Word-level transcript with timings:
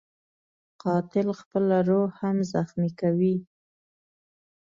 قاتل 0.83 1.27
خپله 1.39 1.77
روح 1.89 2.11
هم 2.21 2.37
زخمي 2.51 2.91
کوي 2.99 3.35